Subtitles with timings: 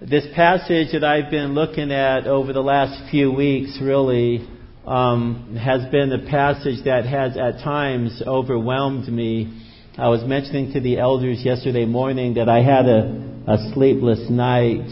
[0.00, 4.48] This passage that I've been looking at over the last few weeks really
[4.86, 9.62] um, has been the passage that has at times overwhelmed me.
[9.98, 14.88] I was mentioning to the elders yesterday morning that I had a, a sleepless night.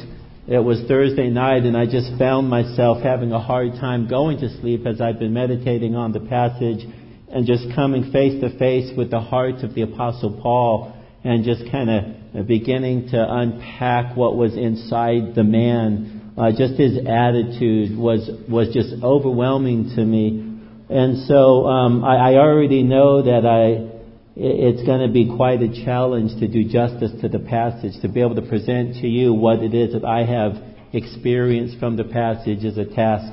[0.47, 4.61] It was Thursday night and I just found myself having a hard time going to
[4.61, 6.85] sleep as I've been meditating on the passage
[7.33, 10.95] and just coming face to face with the heart of the apostle Paul
[11.25, 16.33] and just kind of beginning to unpack what was inside the man.
[16.37, 22.35] Uh, just his attitude was was just overwhelming to me, and so um, I, I
[22.37, 23.99] already know that I
[24.41, 28.21] it's going to be quite a challenge to do justice to the passage, to be
[28.21, 32.65] able to present to you what it is that I have experienced from the passage
[32.65, 33.33] is a task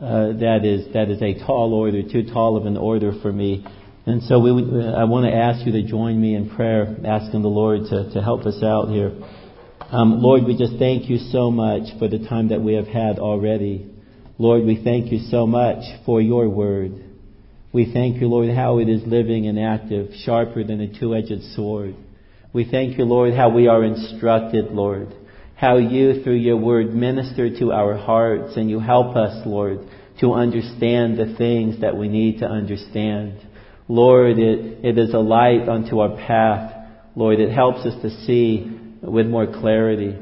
[0.00, 3.66] uh, that is that is a tall order, too tall of an order for me.
[4.08, 7.42] And so we would, I want to ask you to join me in prayer, asking
[7.42, 9.12] the Lord to, to help us out here.
[9.92, 13.18] Um, Lord, we just thank you so much for the time that we have had
[13.18, 13.86] already.
[14.38, 17.04] Lord, we thank you so much for your word.
[17.70, 21.94] We thank you, Lord, how it is living and active, sharper than a two-edged sword.
[22.54, 25.14] We thank you, Lord, how we are instructed, Lord.
[25.54, 29.80] How you, through your word, minister to our hearts and you help us, Lord,
[30.20, 33.44] to understand the things that we need to understand.
[33.88, 36.74] Lord, it, it is a light unto our path.
[37.16, 40.14] Lord, it helps us to see with more clarity.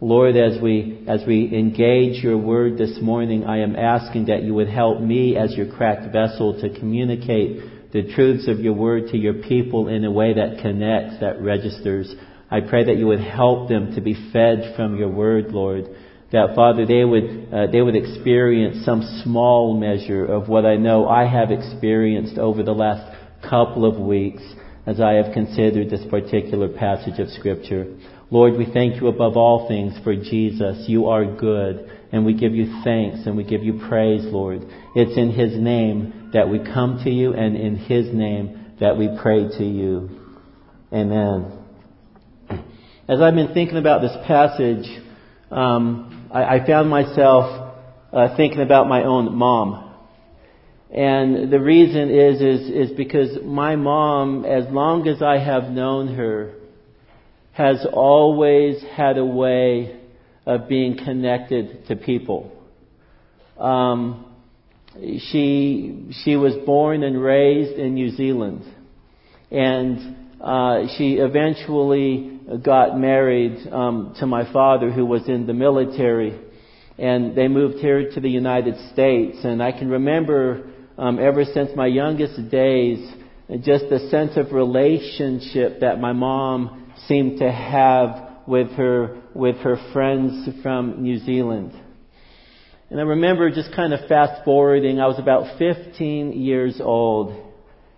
[0.00, 4.52] Lord, as we, as we engage your word this morning, I am asking that you
[4.54, 9.16] would help me as your cracked vessel to communicate the truths of your word to
[9.16, 12.14] your people in a way that connects, that registers.
[12.50, 15.84] I pray that you would help them to be fed from your word, Lord.
[16.32, 21.08] That Father, they would, uh, they would experience some small measure of what I know
[21.08, 23.13] I have experienced over the last
[23.48, 24.42] couple of weeks
[24.86, 27.96] as I have considered this particular passage of Scripture.
[28.30, 30.84] Lord, we thank you above all things for Jesus.
[30.88, 34.62] You are good, and we give you thanks and we give you praise, Lord.
[34.94, 39.08] It's in His name that we come to you, and in His name that we
[39.22, 40.10] pray to you.
[40.92, 41.52] Amen.
[43.08, 44.86] As I've been thinking about this passage,
[45.50, 47.74] um, I, I, found myself
[48.12, 49.83] uh, thinking about my own mom.
[50.94, 56.14] And the reason is, is, is because my mom, as long as I have known
[56.14, 56.54] her,
[57.50, 60.00] has always had a way
[60.46, 62.52] of being connected to people.
[63.58, 64.24] Um,
[65.32, 68.62] she, she was born and raised in New Zealand.
[69.50, 76.38] And uh, she eventually got married um, to my father, who was in the military.
[76.98, 79.38] And they moved here to the United States.
[79.42, 82.98] And I can remember um, ever since my youngest days,
[83.60, 89.76] just the sense of relationship that my mom seemed to have with her with her
[89.92, 91.72] friends from New Zealand.
[92.90, 95.00] And I remember just kind of fast forwarding.
[95.00, 97.52] I was about 15 years old,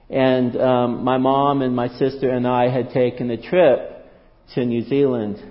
[0.09, 4.09] and um, my mom and my sister and I had taken a trip
[4.55, 5.43] to New Zealand.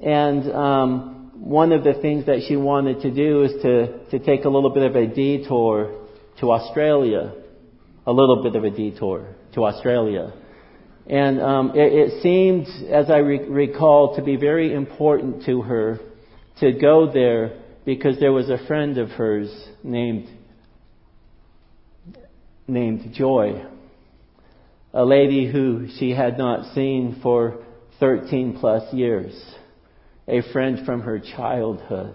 [0.00, 4.44] And um, one of the things that she wanted to do is to to take
[4.44, 5.99] a little bit of a detour
[6.40, 7.32] to Australia,
[8.06, 10.32] a little bit of a detour to Australia.
[11.06, 15.98] And um, it, it, seemed, as I re- recall, to be very important to her
[16.60, 19.50] to go there because there was a friend of hers
[19.82, 20.28] named
[22.68, 23.64] named Joy,
[24.94, 27.64] a lady who she had not seen for
[27.98, 29.32] 13 plus years,
[30.28, 32.14] a friend from her childhood.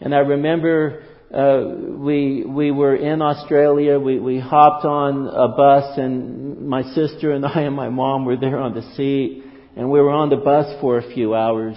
[0.00, 1.62] And I remember uh,
[1.98, 3.98] we we were in Australia.
[3.98, 8.36] We we hopped on a bus, and my sister and I and my mom were
[8.36, 9.44] there on the seat,
[9.76, 11.76] and we were on the bus for a few hours,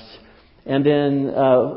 [0.65, 1.73] and then uh,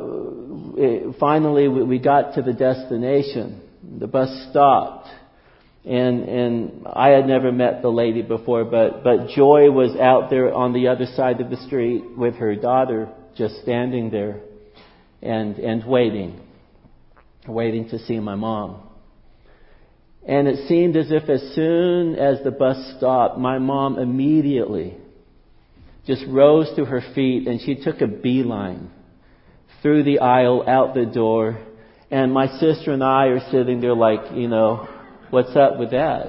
[0.77, 3.61] it, finally we, we got to the destination.
[3.99, 5.09] The bus stopped,
[5.85, 10.55] and and I had never met the lady before, but but Joy was out there
[10.55, 14.43] on the other side of the street with her daughter, just standing there,
[15.21, 16.44] and and waiting
[17.47, 18.81] waiting to see my mom.
[20.27, 24.97] And it seemed as if as soon as the bus stopped, my mom immediately
[26.07, 28.91] just rose to her feet and she took a beeline
[29.83, 31.59] through the aisle out the door.
[32.11, 34.89] And my sister and I are sitting there like, you know,
[35.31, 36.29] what's up with that?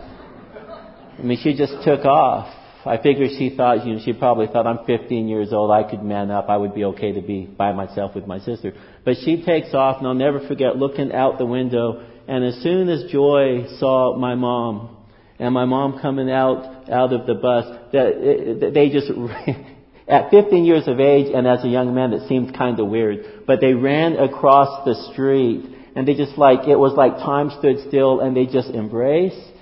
[1.17, 2.53] I mean, she just took off.
[2.86, 5.72] I figure she thought, you know, she probably thought I'm 15 years old.
[5.72, 6.50] I could man up.
[6.50, 8.74] I would be okay to be by myself with my sister.
[9.04, 12.06] But she takes off, and I'll never forget looking out the window.
[12.28, 14.98] And as soon as Joy saw my mom
[15.40, 19.12] and my mom coming out out of the bus, that it, they just
[20.08, 23.44] At 15 years of age and as a young man, it seemed kind of weird,
[23.48, 25.66] but they ran across the street
[25.96, 29.54] and they just like, it was like time stood still and they just embraced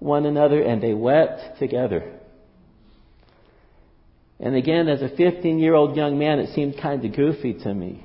[0.00, 2.20] one another and they wept together.
[4.40, 7.72] And again, as a 15 year old young man, it seemed kind of goofy to
[7.72, 8.04] me.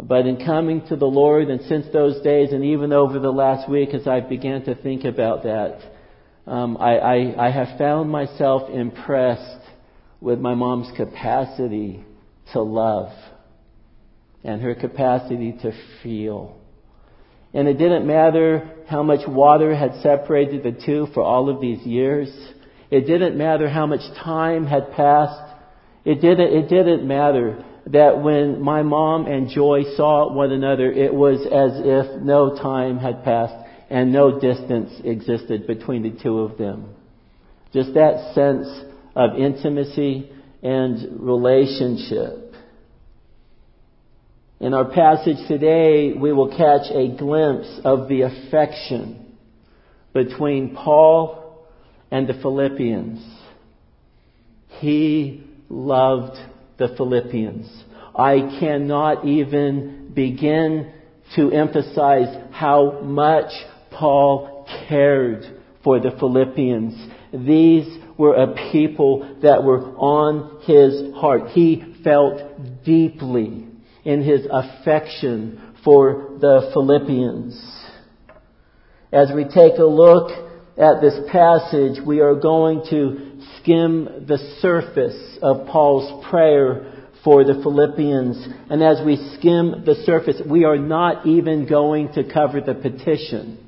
[0.00, 3.68] But in coming to the Lord and since those days and even over the last
[3.68, 5.78] week as I began to think about that,
[6.46, 9.64] um, I, I, I have found myself impressed
[10.20, 12.04] with my mom's capacity
[12.52, 13.12] to love
[14.44, 15.72] and her capacity to
[16.02, 16.56] feel.
[17.52, 21.80] And it didn't matter how much water had separated the two for all of these
[21.86, 22.28] years.
[22.90, 25.54] It didn't matter how much time had passed.
[26.04, 31.12] It didn't, it didn't matter that when my mom and Joy saw one another, it
[31.12, 33.54] was as if no time had passed
[33.90, 36.88] and no distance existed between the two of them.
[37.72, 38.66] Just that sense
[39.14, 40.30] of intimacy
[40.62, 42.54] and relationship.
[44.58, 49.36] In our passage today, we will catch a glimpse of the affection
[50.12, 51.45] between Paul
[52.10, 53.20] and the Philippians.
[54.80, 56.36] He loved
[56.78, 57.84] the Philippians.
[58.14, 60.92] I cannot even begin
[61.34, 63.52] to emphasize how much
[63.90, 65.44] Paul cared
[65.82, 66.94] for the Philippians.
[67.32, 71.48] These were a people that were on his heart.
[71.50, 73.66] He felt deeply
[74.04, 77.60] in his affection for the Philippians.
[79.12, 80.45] As we take a look
[80.78, 87.54] at this passage, we are going to skim the surface of Paul's prayer for the
[87.54, 88.46] Philippians.
[88.70, 93.58] And as we skim the surface, we are not even going to cover the petition.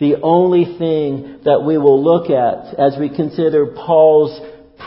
[0.00, 4.40] The only thing that we will look at as we consider Paul's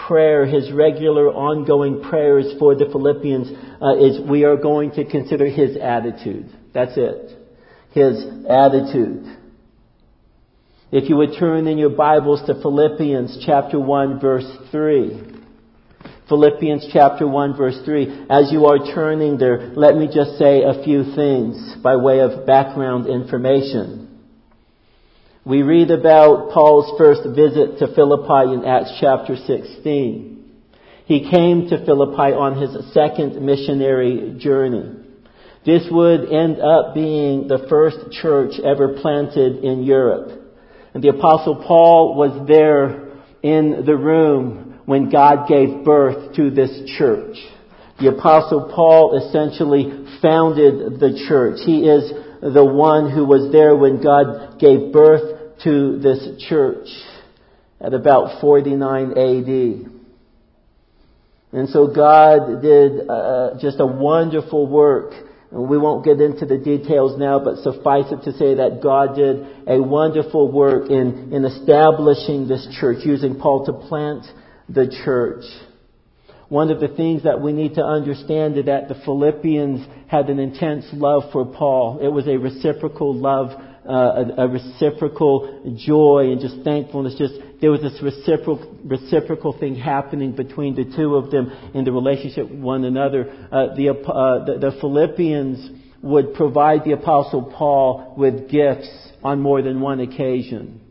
[0.08, 3.48] prayer, his regular ongoing prayers for the Philippians,
[3.82, 6.50] uh, is we are going to consider his attitude.
[6.74, 7.32] That's it.
[7.92, 9.45] His attitude.
[10.92, 15.20] If you would turn in your Bibles to Philippians chapter 1 verse 3.
[16.30, 18.28] Philippians chapter 1 verse 3.
[18.30, 22.46] As you are turning there, let me just say a few things by way of
[22.46, 24.22] background information.
[25.44, 30.52] We read about Paul's first visit to Philippi in Acts chapter 16.
[31.08, 34.98] He came to Philippi on his second missionary journey.
[35.66, 40.44] This would end up being the first church ever planted in Europe.
[40.96, 43.12] And the apostle Paul was there
[43.44, 47.36] in the room when God gave birth to this church.
[48.00, 51.60] The apostle Paul essentially founded the church.
[51.66, 52.12] He is
[52.42, 56.88] the one who was there when God gave birth to this church
[57.82, 59.92] at about 49 AD.
[61.52, 65.12] And so God did uh, just a wonderful work.
[65.56, 69.46] We won't get into the details now, but suffice it to say that God did
[69.68, 74.26] a wonderful work in, in establishing this church, using Paul to plant
[74.68, 75.46] the church.
[76.50, 80.40] One of the things that we need to understand is that the Philippians had an
[80.40, 82.00] intense love for Paul.
[82.02, 83.52] It was a reciprocal love
[83.88, 87.16] uh, a, a, reciprocal joy and just thankfulness.
[87.20, 91.92] Just there was this reciprocal reciprocal thing happening between the two of them in the
[91.92, 93.30] relationship with one another.
[93.52, 98.90] Uh, the, uh, the the Philippians would provide the apostle Paul with gifts
[99.24, 100.82] on more than one occasion.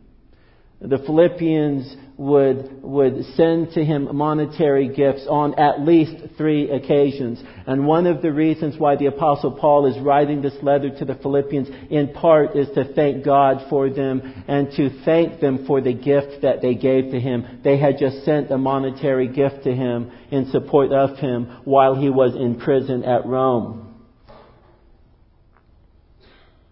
[0.80, 7.42] The Philippians would, would send to him monetary gifts on at least three occasions.
[7.66, 11.16] And one of the reasons why the apostle Paul is writing this letter to the
[11.16, 15.92] Philippians in part is to thank God for them and to thank them for the
[15.92, 17.60] gift that they gave to him.
[17.64, 22.10] They had just sent a monetary gift to him in support of him while he
[22.10, 23.83] was in prison at Rome.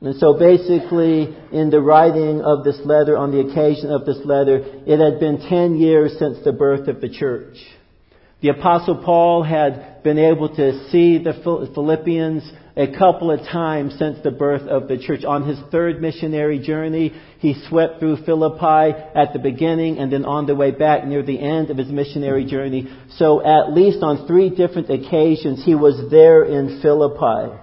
[0.02, 4.56] And so basically, in the writing of this letter, on the occasion of this letter,
[4.84, 7.56] it had been 10 years since the birth of the church.
[8.40, 11.34] The apostle Paul had been able to see the
[11.72, 12.42] Philippians
[12.76, 15.24] a couple of times since the birth of the church.
[15.24, 20.46] On his third missionary journey, he swept through Philippi at the beginning and then on
[20.46, 22.92] the way back near the end of his missionary journey.
[23.18, 27.56] So at least on three different occasions, he was there in Philippi.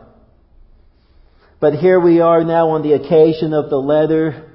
[1.60, 4.50] But here we are now on the occasion of the letter.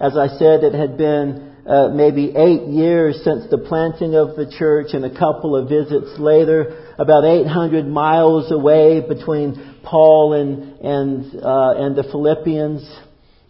[0.00, 4.52] As I said, it had been uh, maybe eight years since the planting of the
[4.58, 11.44] church and a couple of visits later, about 800 miles away between Paul and, and,
[11.44, 12.82] uh, and the Philippians.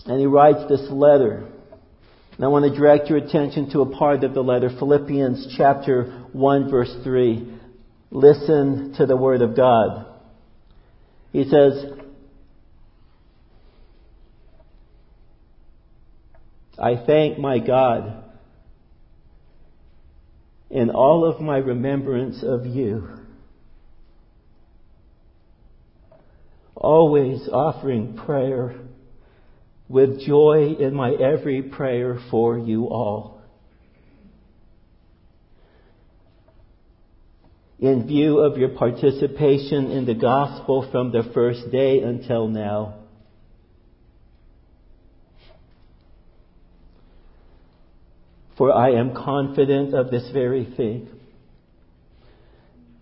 [0.05, 1.49] And he writes this letter.
[2.37, 6.27] And I want to direct your attention to a part of the letter, Philippians chapter
[6.35, 7.59] 1 verse 3.
[8.11, 10.07] Listen to the word of God.
[11.33, 11.99] He says,
[16.81, 18.25] I thank my God
[20.71, 23.09] in all of my remembrance of you,
[26.75, 28.75] always offering prayer
[29.89, 33.41] with joy in my every prayer for you all.
[37.81, 42.98] In view of your participation in the gospel from the first day until now,
[48.59, 51.09] for I am confident of this very thing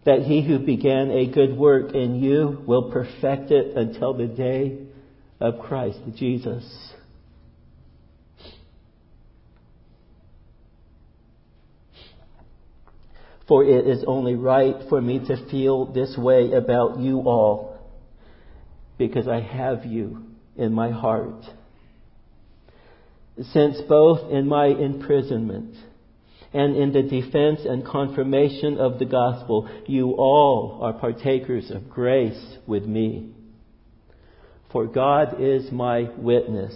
[0.05, 4.79] that he who began a good work in you will perfect it until the day
[5.41, 6.65] of Christ Jesus.
[13.49, 17.79] For it is only right for me to feel this way about you all
[18.99, 20.25] because I have you
[20.57, 21.45] in my heart.
[23.53, 25.77] Since both in my imprisonment
[26.53, 32.57] and in the defense and confirmation of the gospel, you all are partakers of grace
[32.67, 33.31] with me.
[34.73, 36.75] For God is my witness,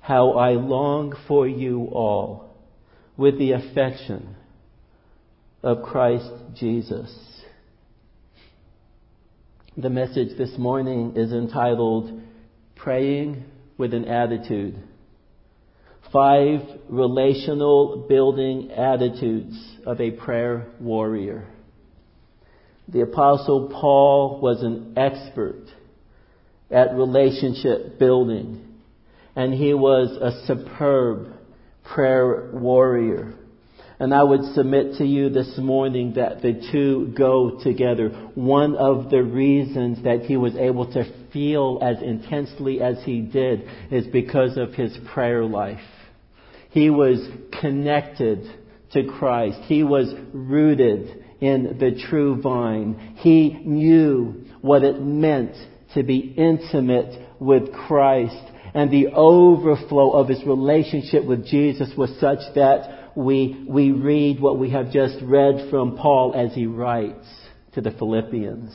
[0.00, 2.56] how I long for you all
[3.16, 4.36] with the affection
[5.62, 7.10] of Christ Jesus.
[9.76, 12.22] The message this morning is entitled
[12.76, 13.44] Praying
[13.76, 14.82] with an Attitude.
[16.14, 21.48] Five relational building attitudes of a prayer warrior.
[22.86, 25.64] The apostle Paul was an expert
[26.70, 28.64] at relationship building.
[29.34, 31.32] And he was a superb
[31.82, 33.34] prayer warrior.
[33.98, 38.10] And I would submit to you this morning that the two go together.
[38.36, 43.68] One of the reasons that he was able to feel as intensely as he did
[43.90, 45.80] is because of his prayer life.
[46.74, 47.24] He was
[47.60, 48.50] connected
[48.94, 49.60] to Christ.
[49.66, 53.14] He was rooted in the true vine.
[53.18, 55.54] He knew what it meant
[55.94, 58.42] to be intimate with Christ.
[58.74, 64.58] And the overflow of his relationship with Jesus was such that we, we read what
[64.58, 67.28] we have just read from Paul as he writes
[67.74, 68.72] to the Philippians.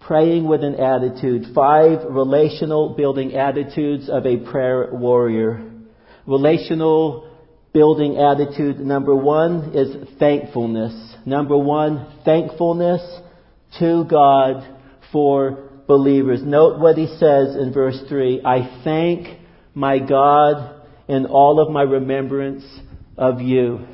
[0.00, 1.54] Praying with an attitude.
[1.54, 5.77] Five relational building attitudes of a prayer warrior.
[6.28, 7.26] Relational
[7.72, 11.16] building attitude number one is thankfulness.
[11.24, 13.00] Number one, thankfulness
[13.78, 14.76] to God
[15.10, 16.40] for believers.
[16.44, 19.38] Note what he says in verse 3 I thank
[19.72, 22.64] my God in all of my remembrance
[23.16, 23.86] of you.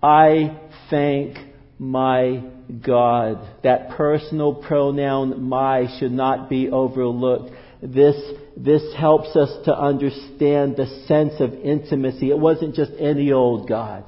[0.00, 1.36] I thank
[1.80, 2.44] my
[2.80, 3.44] God.
[3.64, 7.52] That personal pronoun my should not be overlooked.
[7.84, 8.16] This,
[8.56, 12.30] this helps us to understand the sense of intimacy.
[12.30, 14.04] It wasn't just any old God.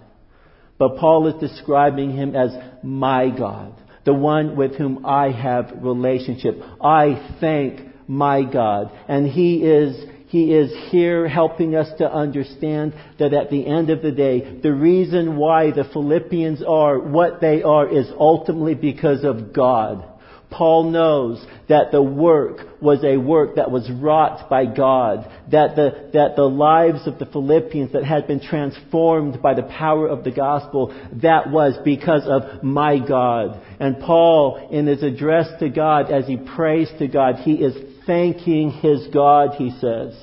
[0.79, 2.51] But Paul is describing him as
[2.83, 3.75] my God
[4.07, 6.63] the one with whom I have relationship.
[6.81, 8.93] I thank my God.
[9.09, 14.03] And He is, He is here helping us to understand that at the end of
[14.03, 19.53] the day, the reason why the Philippians are what they are is ultimately because of
[19.53, 20.05] God.
[20.51, 26.11] Paul knows that the work was a work that was wrought by God, that the,
[26.13, 30.31] that the lives of the Philippians that had been transformed by the power of the
[30.31, 33.61] gospel, that was because of my God.
[33.81, 37.75] And Paul, in his address to God, as he prays to God, he is
[38.07, 40.15] thanking his God, he says.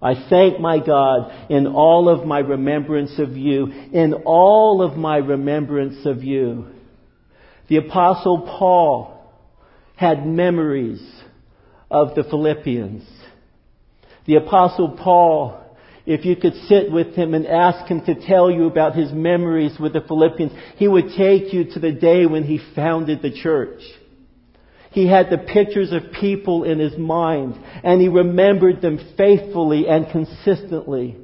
[0.00, 5.16] I thank my God in all of my remembrance of you, in all of my
[5.16, 6.66] remembrance of you.
[7.68, 9.15] The apostle Paul,
[9.96, 11.02] had memories
[11.90, 13.02] of the Philippians.
[14.26, 15.58] The apostle Paul,
[16.04, 19.78] if you could sit with him and ask him to tell you about his memories
[19.80, 23.80] with the Philippians, he would take you to the day when he founded the church.
[24.90, 30.10] He had the pictures of people in his mind and he remembered them faithfully and
[30.10, 31.16] consistently.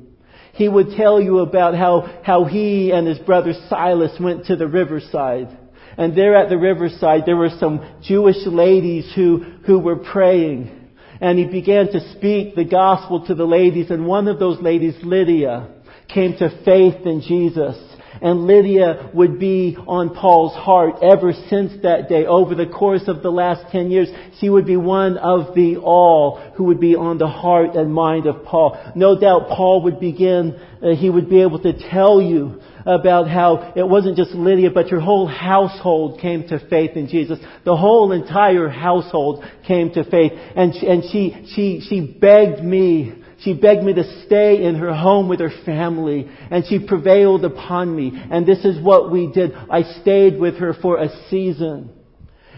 [0.55, 4.69] He would tell you about how, how he and his brother Silas went to the
[4.69, 5.59] riverside
[5.97, 10.91] and there at the riverside, there were some Jewish ladies who, who were praying.
[11.21, 13.91] And he began to speak the gospel to the ladies.
[13.91, 15.69] And one of those ladies, Lydia,
[16.13, 17.77] came to faith in Jesus.
[18.23, 22.25] And Lydia would be on Paul's heart ever since that day.
[22.25, 26.39] Over the course of the last 10 years, she would be one of the all
[26.57, 28.79] who would be on the heart and mind of Paul.
[28.95, 33.73] No doubt Paul would begin, uh, he would be able to tell you about how
[33.77, 37.39] it wasn't just Lydia, but your whole household came to faith in Jesus.
[37.65, 40.33] The whole entire household came to faith.
[40.57, 45.29] And, and she, she, she begged me she begged me to stay in her home
[45.29, 48.13] with her family, and she prevailed upon me.
[48.15, 49.53] And this is what we did.
[49.55, 51.91] I stayed with her for a season.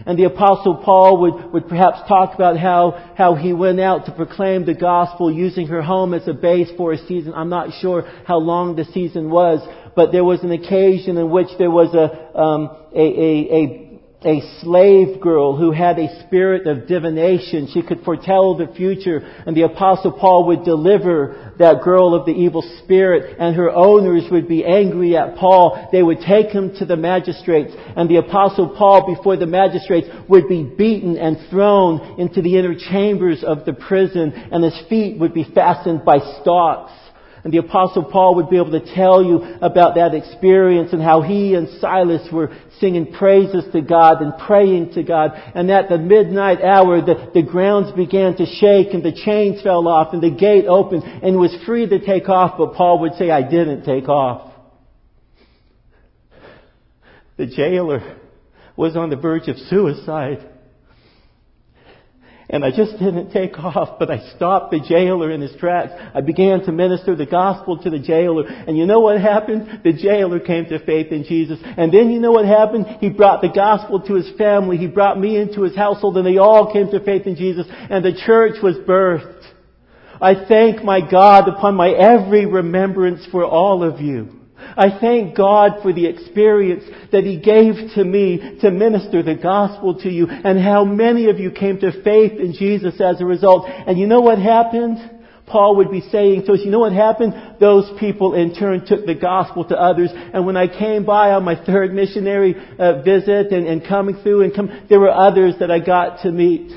[0.05, 4.11] And the apostle Paul would, would perhaps talk about how, how he went out to
[4.11, 7.33] proclaim the gospel using her home as a base for a season.
[7.33, 11.47] I'm not sure how long the season was, but there was an occasion in which
[11.57, 13.84] there was a, um, a, a, a
[14.25, 17.69] a slave girl who had a spirit of divination.
[17.71, 22.33] She could foretell the future, and the apostle Paul would deliver that girl of the
[22.33, 25.89] evil spirit, and her owners would be angry at Paul.
[25.91, 30.47] They would take him to the magistrates, and the apostle Paul before the magistrates would
[30.47, 35.33] be beaten and thrown into the inner chambers of the prison, and his feet would
[35.33, 36.91] be fastened by stocks.
[37.45, 41.21] And the apostle Paul would be able to tell you about that experience and how
[41.21, 45.39] he and Silas were singing praises to God and praying to God.
[45.53, 49.87] And at the midnight hour, the, the grounds began to shake and the chains fell
[49.87, 53.29] off and the gate opened and was free to take off, but Paul would say,
[53.29, 54.51] I didn't take off.
[57.37, 58.17] The jailer
[58.75, 60.49] was on the verge of suicide.
[62.49, 65.91] And I just didn't take off, but I stopped the jailer in his tracks.
[66.13, 68.45] I began to minister the gospel to the jailer.
[68.45, 69.81] And you know what happened?
[69.83, 71.59] The jailer came to faith in Jesus.
[71.63, 72.85] And then you know what happened?
[72.99, 74.77] He brought the gospel to his family.
[74.77, 77.67] He brought me into his household and they all came to faith in Jesus.
[77.69, 79.43] And the church was birthed.
[80.21, 84.34] I thank my God upon my every remembrance for all of you.
[84.77, 89.99] I thank God for the experience that He gave to me to minister the gospel
[90.01, 93.67] to you and how many of you came to faith in Jesus as a result.
[93.67, 95.11] And you know what happened?
[95.47, 97.57] Paul would be saying to us, you know what happened?
[97.59, 100.09] Those people in turn took the gospel to others.
[100.11, 104.43] And when I came by on my third missionary uh, visit and, and coming through
[104.43, 106.71] and come, there were others that I got to meet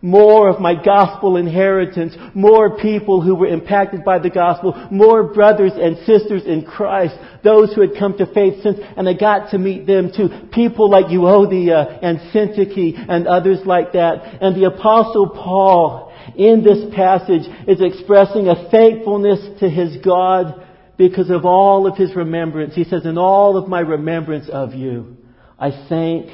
[0.00, 5.72] more of my gospel inheritance, more people who were impacted by the gospel, more brothers
[5.74, 9.58] and sisters in Christ, those who had come to faith since, and I got to
[9.58, 10.28] meet them too.
[10.52, 14.38] People like Euodia and Syntyche and others like that.
[14.40, 20.64] And the apostle Paul in this passage is expressing a thankfulness to his God
[20.96, 22.74] because of all of his remembrance.
[22.74, 25.16] He says, in all of my remembrance of you,
[25.58, 26.30] I thank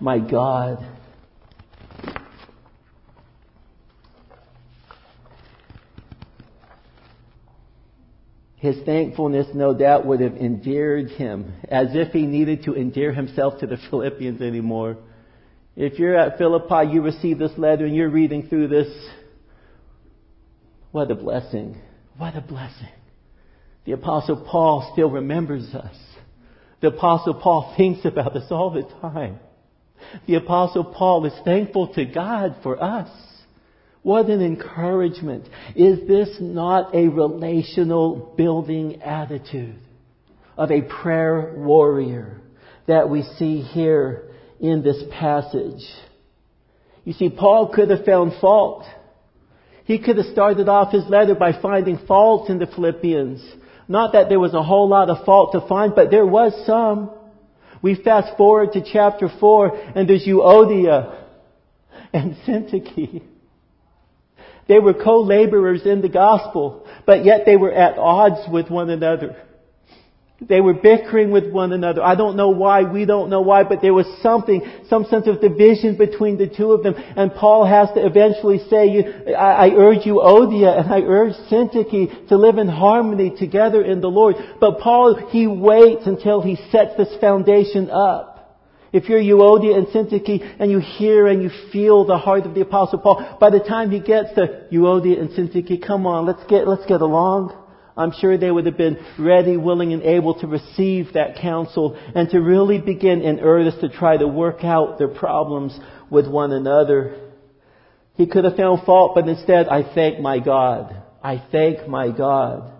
[0.00, 0.86] my God.
[8.62, 13.58] His thankfulness, no doubt, would have endeared him, as if he needed to endear himself
[13.58, 14.98] to the Philippians anymore.
[15.74, 18.86] If you're at Philippi, you receive this letter and you're reading through this.
[20.92, 21.76] What a blessing.
[22.16, 22.92] What a blessing.
[23.84, 25.96] The Apostle Paul still remembers us.
[26.80, 29.40] The Apostle Paul thinks about us all the time.
[30.28, 33.10] The Apostle Paul is thankful to God for us.
[34.02, 35.48] What an encouragement.
[35.76, 39.78] Is this not a relational building attitude
[40.56, 42.40] of a prayer warrior
[42.88, 45.82] that we see here in this passage?
[47.04, 48.84] You see, Paul could have found fault.
[49.84, 53.40] He could have started off his letter by finding fault in the Philippians.
[53.86, 57.10] Not that there was a whole lot of fault to find, but there was some.
[57.82, 61.24] We fast forward to chapter 4 and there's Euodia
[62.12, 63.22] and Syntyche
[64.68, 69.36] they were co-laborers in the gospel, but yet they were at odds with one another.
[70.48, 72.02] They were bickering with one another.
[72.02, 75.40] I don't know why, we don't know why, but there was something, some sense of
[75.40, 76.94] division between the two of them.
[76.96, 82.36] And Paul has to eventually say, I, I urge Euodia and I urge Syntyche to
[82.36, 84.36] live in harmony together in the Lord.
[84.60, 88.31] But Paul, he waits until he sets this foundation up.
[88.92, 92.60] If you're Euodia and Syntyche and you hear and you feel the heart of the
[92.60, 96.68] Apostle Paul, by the time he gets to Euodia and Syntyche, come on, let's get,
[96.68, 97.58] let's get along.
[97.96, 102.28] I'm sure they would have been ready, willing, and able to receive that counsel and
[102.30, 105.78] to really begin in earnest to try to work out their problems
[106.10, 107.18] with one another.
[108.14, 111.02] He could have found fault, but instead, I thank my God.
[111.22, 112.72] I thank my God.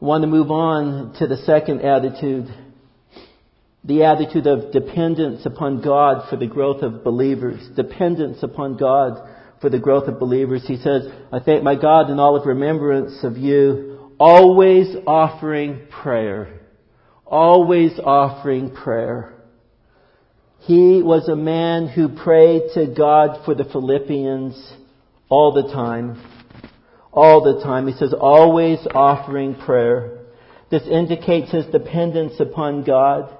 [0.00, 2.46] I want to move on to the second attitude.
[3.84, 7.60] The attitude of dependence upon God for the growth of believers.
[7.74, 9.18] Dependence upon God
[9.60, 10.64] for the growth of believers.
[10.68, 16.60] He says, I thank my God in all of remembrance of you always offering prayer.
[17.26, 19.34] Always offering prayer.
[20.60, 24.74] He was a man who prayed to God for the Philippians
[25.28, 26.37] all the time.
[27.18, 27.88] All the time.
[27.88, 30.18] He says, always offering prayer.
[30.70, 33.36] This indicates his dependence upon God.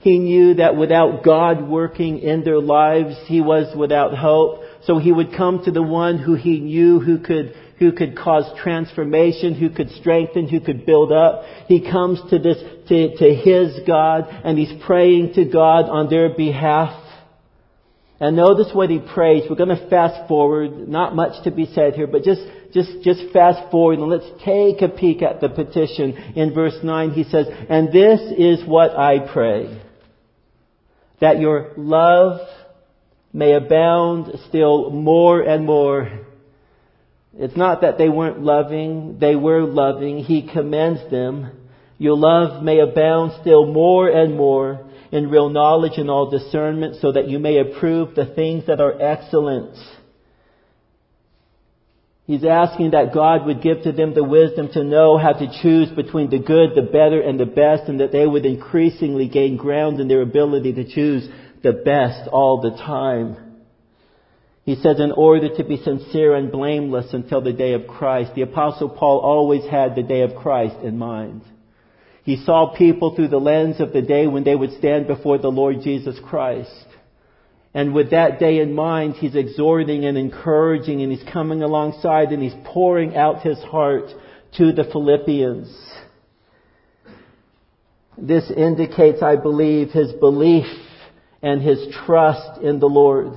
[0.00, 4.60] He knew that without God working in their lives, he was without hope.
[4.84, 8.44] So he would come to the one who he knew who could who could cause
[8.62, 11.42] transformation, who could strengthen, who could build up.
[11.66, 16.28] He comes to this, to, to his God, and he's praying to God on their
[16.28, 16.94] behalf.
[18.20, 19.44] And notice what he prays.
[19.48, 20.88] We're going to fast forward.
[20.88, 24.80] Not much to be said here, but just, just, just fast forward and let's take
[24.80, 26.12] a peek at the petition.
[26.36, 29.82] In verse 9 he says, And this is what I pray.
[31.20, 32.40] That your love
[33.32, 36.22] may abound still more and more
[37.34, 40.18] it's not that they weren't loving, they were loving.
[40.18, 41.50] He commends them.
[41.98, 47.12] Your love may abound still more and more in real knowledge and all discernment so
[47.12, 49.76] that you may approve the things that are excellent.
[52.26, 55.90] He's asking that God would give to them the wisdom to know how to choose
[55.90, 60.00] between the good, the better, and the best, and that they would increasingly gain ground
[60.00, 61.28] in their ability to choose
[61.62, 63.36] the best all the time.
[64.64, 68.34] He says, in order to be sincere and blameless until the day of Christ.
[68.34, 71.42] The apostle Paul always had the day of Christ in mind.
[72.22, 75.48] He saw people through the lens of the day when they would stand before the
[75.50, 76.86] Lord Jesus Christ.
[77.74, 82.42] And with that day in mind, he's exhorting and encouraging and he's coming alongside and
[82.42, 84.10] he's pouring out his heart
[84.58, 85.74] to the Philippians.
[88.18, 90.66] This indicates, I believe, his belief
[91.42, 93.32] and his trust in the Lord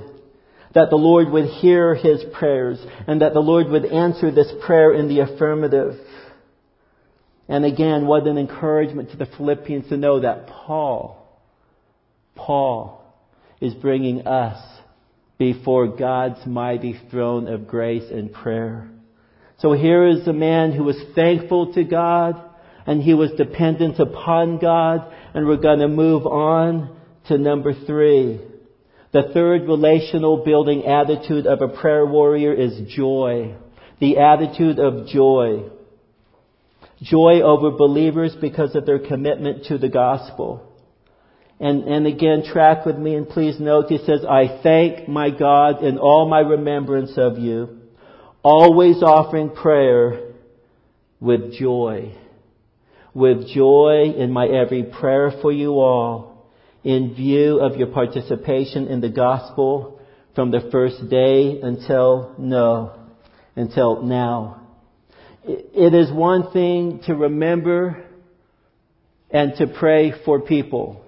[0.76, 4.92] that the Lord would hear his prayers and that the Lord would answer this prayer
[4.92, 5.94] in the affirmative.
[7.48, 11.22] And again, what an encouragement to the Philippians to know that Paul,
[12.34, 13.04] Paul
[13.60, 14.62] is bringing us
[15.38, 18.88] before God's mighty throne of grace and prayer.
[19.58, 22.42] So here is a man who was thankful to God
[22.86, 26.96] and he was dependent upon God and we're going to move on
[27.28, 28.40] to number three.
[29.12, 33.54] The third relational building attitude of a prayer warrior is joy.
[33.98, 35.70] The attitude of joy.
[37.02, 40.72] Joy over believers because of their commitment to the gospel.
[41.58, 45.82] And, and again, track with me and please note, he says, I thank my God
[45.82, 47.80] in all my remembrance of you,
[48.42, 50.34] always offering prayer
[51.20, 52.14] with joy.
[53.14, 56.36] With joy in my every prayer for you all
[56.84, 60.00] in view of your participation in the gospel
[60.36, 62.92] from the first day until no,
[63.56, 64.65] until now.
[65.46, 68.04] It is one thing to remember
[69.30, 71.04] and to pray for people.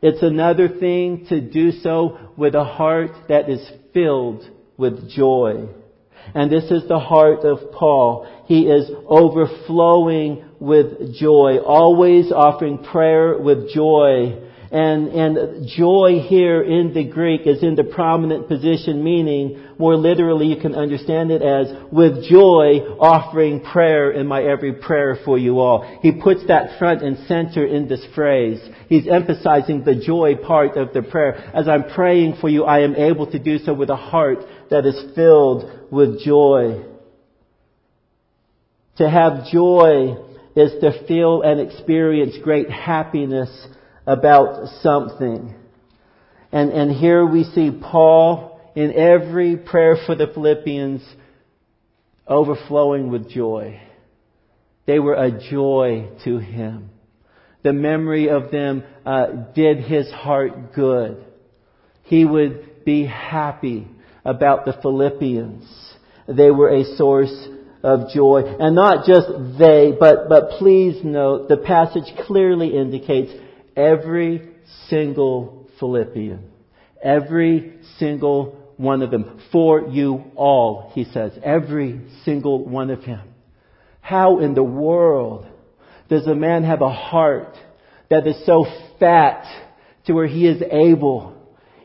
[0.00, 4.44] It's another thing to do so with a heart that is filled
[4.76, 5.68] with joy.
[6.34, 8.26] And this is the heart of Paul.
[8.46, 16.94] He is overflowing with joy, always offering prayer with joy and, and joy here in
[16.94, 21.66] the Greek is in the prominent position, meaning, more literally, you can understand it as,
[21.90, 25.98] with joy, offering prayer in my every prayer for you all.
[26.02, 28.60] He puts that front and center in this phrase.
[28.86, 31.50] He's emphasizing the joy part of the prayer.
[31.52, 34.38] As I'm praying for you, I am able to do so with a heart
[34.70, 36.84] that is filled with joy.
[38.98, 40.16] To have joy
[40.54, 43.50] is to feel and experience great happiness
[44.06, 45.56] about something.
[46.52, 51.02] And, and here we see Paul in every prayer for the Philippians
[52.26, 53.80] overflowing with joy.
[54.86, 56.90] They were a joy to him.
[57.62, 61.24] The memory of them uh, did his heart good.
[62.02, 63.86] He would be happy
[64.24, 65.64] about the Philippians.
[66.26, 67.48] They were a source
[67.82, 68.42] of joy.
[68.58, 73.32] And not just they, but, but please note, the passage clearly indicates
[73.76, 74.50] Every
[74.88, 76.50] single Philippian.
[77.02, 79.40] Every single one of them.
[79.50, 81.32] For you all, he says.
[81.42, 83.20] Every single one of him.
[84.00, 85.46] How in the world
[86.08, 87.56] does a man have a heart
[88.10, 88.66] that is so
[88.98, 89.44] fat
[90.06, 91.34] to where he is able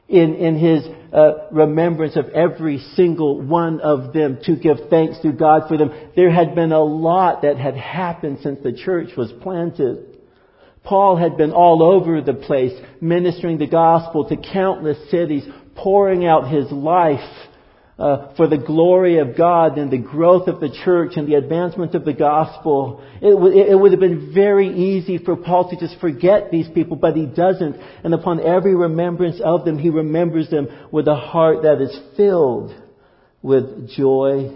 [0.08, 5.32] in, in his uh, remembrance of every single one of them to give thanks to
[5.32, 5.92] God for them.
[6.16, 10.18] There had been a lot that had happened since the church was planted.
[10.84, 12.72] Paul had been all over the place
[13.02, 15.46] ministering the gospel to countless cities,
[15.78, 17.20] pouring out his life
[18.00, 21.96] uh, for the glory of God and the growth of the church and the advancement
[21.96, 23.04] of the gospel.
[23.22, 26.96] It, w- it would have been very easy for Paul to just forget these people,
[26.96, 27.76] but he doesn't.
[28.04, 32.76] And upon every remembrance of them, he remembers them with a heart that is filled
[33.42, 34.56] with joy.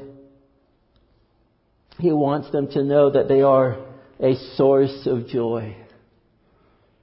[1.97, 3.83] He wants them to know that they are
[4.19, 5.75] a source of joy.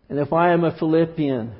[0.09, 1.53] And if I am a Philippian,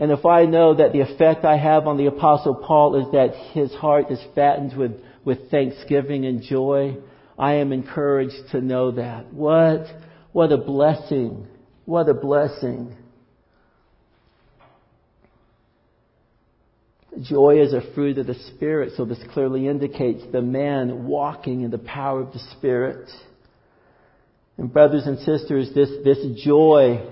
[0.00, 3.34] and if I know that the effect I have on the Apostle Paul is that
[3.52, 4.92] his heart is fattened with,
[5.26, 6.96] with thanksgiving and joy,
[7.38, 9.30] I am encouraged to know that.
[9.30, 9.84] What,
[10.32, 11.46] what a blessing.
[11.84, 12.96] What a blessing.
[17.20, 21.70] Joy is a fruit of the Spirit, so this clearly indicates the man walking in
[21.70, 23.10] the power of the Spirit.
[24.56, 27.06] And brothers and sisters, this, this joy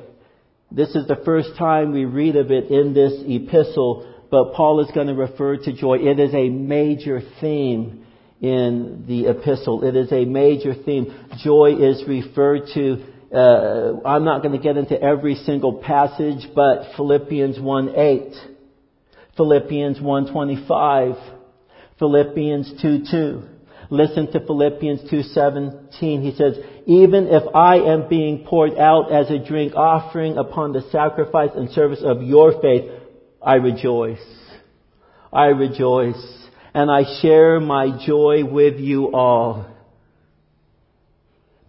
[0.70, 4.90] this is the first time we read of it in this epistle, but Paul is
[4.94, 5.98] going to refer to joy.
[5.98, 8.04] It is a major theme
[8.42, 9.82] in the epistle.
[9.82, 11.14] It is a major theme.
[11.42, 13.02] Joy is referred to,
[13.34, 18.34] uh, I'm not going to get into every single passage, but Philippians 1:8,
[19.38, 21.18] Philippians 1:25,
[21.98, 23.42] Philippians 2 2.
[23.90, 26.22] Listen to Philippians 2:17.
[26.22, 30.80] He says, "Even if I am being poured out as a drink offering upon the
[30.90, 32.90] sacrifice and service of your faith,
[33.42, 34.24] I rejoice.
[35.30, 39.66] I rejoice, and I share my joy with you all."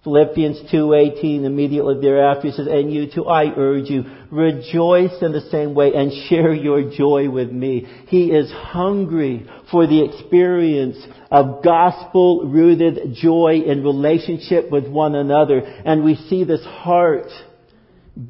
[0.09, 5.41] Philippians 2:18 immediately thereafter he says, "And you too, I urge you, rejoice in the
[5.51, 10.97] same way and share your joy with me." He is hungry for the experience
[11.29, 17.31] of gospel-rooted joy in relationship with one another, and we see this heart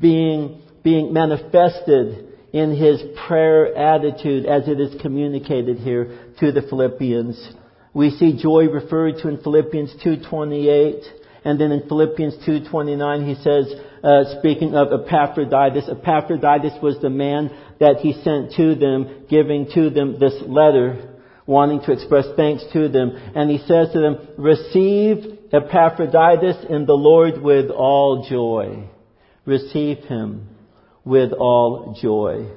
[0.01, 6.09] being being manifested in his prayer attitude as it is communicated here
[6.41, 7.37] to the Philippians.
[7.93, 11.05] We see joy referred to in Philippians 2:28
[11.43, 13.73] and then in Philippians 2.29 he says,
[14.03, 17.49] uh, speaking of Epaphroditus, Epaphroditus was the man
[17.79, 22.89] that he sent to them, giving to them this letter, wanting to express thanks to
[22.89, 23.11] them.
[23.35, 28.89] And he says to them, receive Epaphroditus in the Lord with all joy.
[29.45, 30.49] Receive him
[31.03, 32.51] with all joy.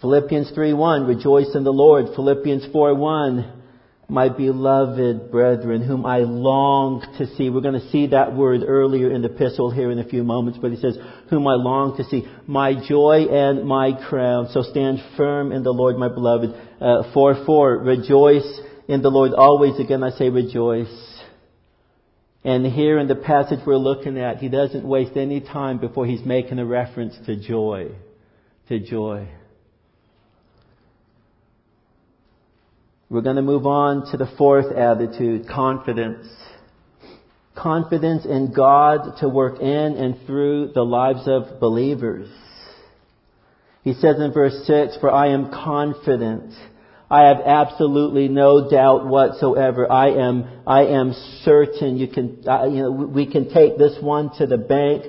[0.00, 2.06] Philippians 3.1, rejoice in the Lord.
[2.14, 3.59] Philippians 4.1,
[4.10, 7.48] my beloved brethren, whom I long to see.
[7.48, 10.58] We're going to see that word earlier in the epistle here in a few moments,
[10.60, 12.26] but he says, whom I long to see.
[12.46, 14.48] My joy and my crown.
[14.50, 16.50] So stand firm in the Lord, my beloved.
[16.80, 19.78] Uh, 4 4, rejoice in the Lord always.
[19.78, 20.88] Again, I say rejoice.
[22.42, 26.24] And here in the passage we're looking at, he doesn't waste any time before he's
[26.24, 27.92] making a reference to joy.
[28.68, 29.28] To joy.
[33.10, 36.28] We're going to move on to the fourth attitude, confidence.
[37.56, 42.28] Confidence in God to work in and through the lives of believers.
[43.82, 46.54] He says in verse 6, For I am confident.
[47.10, 49.90] I have absolutely no doubt whatsoever.
[49.90, 54.30] I am, I am certain you can, uh, you know, we can take this one
[54.38, 55.06] to the bank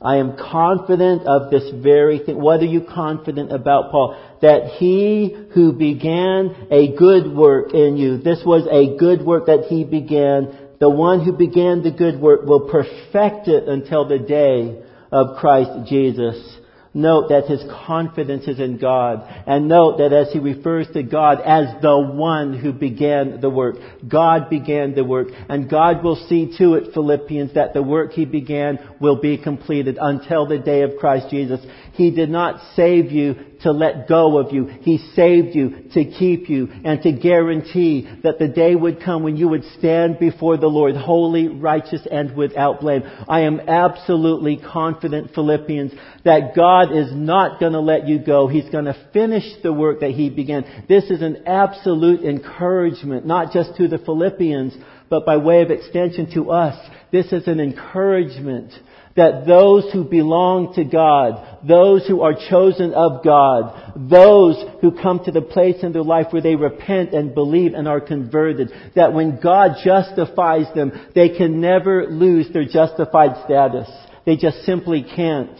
[0.00, 2.40] I am confident of this very thing.
[2.40, 4.16] What are you confident about, Paul?
[4.42, 9.66] That he who began a good work in you, this was a good work that
[9.68, 14.80] he began, the one who began the good work will perfect it until the day
[15.10, 16.58] of Christ Jesus.
[16.98, 19.22] Note that his confidence is in God.
[19.46, 23.76] And note that as he refers to God as the one who began the work,
[24.08, 25.28] God began the work.
[25.48, 29.96] And God will see to it, Philippians, that the work he began will be completed
[30.00, 31.60] until the day of Christ Jesus.
[31.92, 34.66] He did not save you to let go of you.
[34.66, 39.36] He saved you to keep you and to guarantee that the day would come when
[39.36, 43.02] you would stand before the Lord holy, righteous, and without blame.
[43.28, 45.92] I am absolutely confident, Philippians,
[46.24, 48.48] that God is not going to let you go.
[48.48, 50.84] He's going to finish the work that He began.
[50.88, 54.74] This is an absolute encouragement, not just to the Philippians,
[55.10, 56.76] but by way of extension to us.
[57.10, 58.72] This is an encouragement
[59.16, 65.24] that those who belong to God, those who are chosen of God, those who come
[65.24, 69.12] to the place in their life where they repent and believe and are converted, that
[69.12, 73.88] when God justifies them, they can never lose their justified status.
[74.24, 75.58] They just simply can't.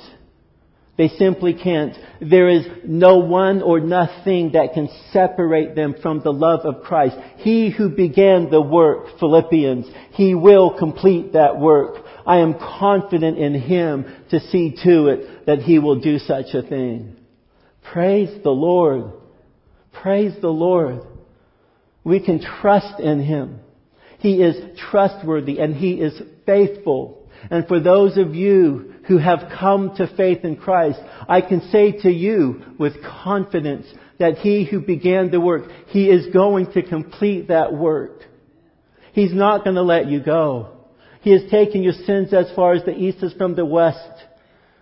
[0.98, 1.96] They simply can't.
[2.20, 7.16] There is no one or nothing that can separate them from the love of Christ.
[7.36, 12.04] He who began the work, Philippians, He will complete that work.
[12.26, 16.62] I am confident in Him to see to it that He will do such a
[16.62, 17.16] thing.
[17.92, 19.12] Praise the Lord.
[19.92, 21.02] Praise the Lord.
[22.02, 23.60] We can trust in Him.
[24.18, 27.17] He is trustworthy and He is faithful.
[27.50, 30.98] And for those of you who have come to faith in Christ,
[31.28, 33.86] I can say to you with confidence
[34.18, 38.22] that He who began the work, He is going to complete that work.
[39.12, 40.76] He's not going to let you go.
[41.22, 43.98] He has taken your sins as far as the east is from the west.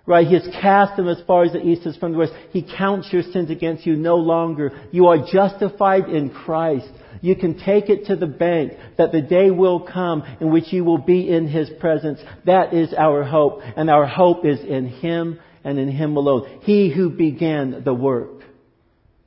[0.04, 0.26] Right?
[0.26, 2.32] He has cast them as far as the east is from the west.
[2.52, 4.70] He counts your sins against you no longer.
[4.92, 6.88] You are justified in Christ.
[7.22, 10.84] You can take it to the bank that the day will come in which you
[10.84, 12.20] will be in His presence.
[12.44, 13.60] That is our hope.
[13.76, 16.60] And our hope is in Him and in Him alone.
[16.62, 18.42] He who began the work.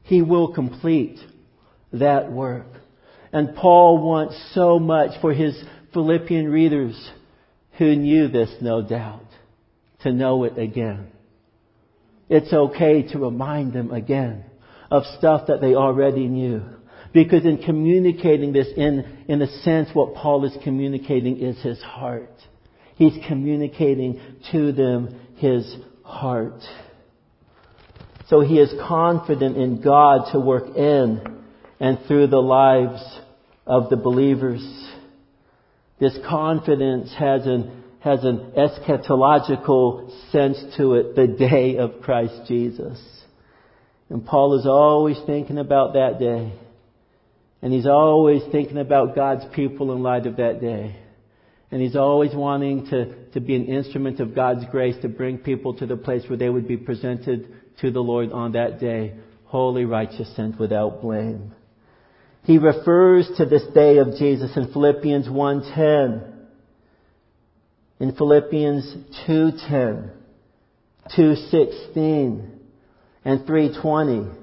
[0.04, 1.20] He will complete
[1.94, 2.68] that work.
[3.32, 5.62] And Paul wants so much for his
[5.94, 7.12] Philippian readers
[7.78, 9.26] who knew this, no doubt,
[10.02, 11.12] to know it again.
[12.28, 14.46] It's okay to remind them again
[14.92, 16.64] of stuff that they already knew.
[17.14, 22.32] Because in communicating this, in, in a sense, what Paul is communicating is his heart.
[22.96, 24.20] He's communicating
[24.52, 26.62] to them his heart.
[28.28, 31.44] So he is confident in God to work in
[31.80, 33.02] and through the lives
[33.66, 34.62] of the believers.
[36.00, 43.00] This confidence has an, has an eschatological sense to it, the day of Christ Jesus.
[44.10, 46.54] And Paul is always thinking about that day.
[47.62, 50.96] And he's always thinking about God's people in light of that day.
[51.72, 55.76] And he's always wanting to, to be an instrument of God's grace to bring people
[55.76, 59.86] to the place where they would be presented to the Lord on that day, holy,
[59.86, 61.54] righteous, and without blame.
[62.44, 66.34] He refers to this day of Jesus in Philippians 1.10,
[68.00, 68.96] in Philippians
[69.28, 70.10] 2.10,
[71.16, 72.50] 2.16,
[73.26, 74.36] and 3.20.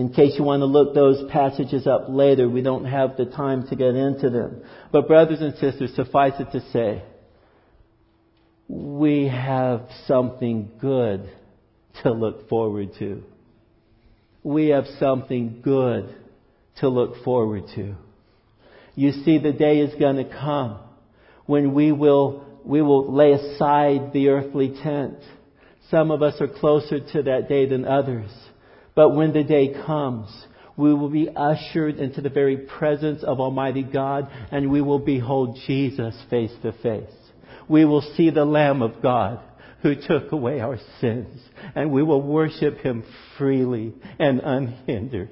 [0.00, 3.68] In case you want to look those passages up later, we don't have the time
[3.68, 4.62] to get into them.
[4.90, 7.02] But brothers and sisters, suffice it to say,
[8.66, 11.28] we have something good
[12.02, 13.22] to look forward to.
[14.42, 16.14] We have something good
[16.78, 17.94] to look forward to.
[18.94, 20.78] You see, the day is going to come
[21.44, 25.18] when we will, we will lay aside the earthly tent.
[25.90, 28.30] Some of us are closer to that day than others.
[28.94, 30.28] But when the day comes,
[30.76, 35.58] we will be ushered into the very presence of Almighty God and we will behold
[35.66, 37.10] Jesus face to face.
[37.68, 39.40] We will see the Lamb of God
[39.82, 41.40] who took away our sins
[41.74, 43.04] and we will worship Him
[43.36, 45.30] freely and unhindered